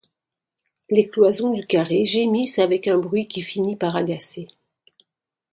[0.89, 4.47] Les cloisons du carré gémissent avec un bruit qui finit par agacer.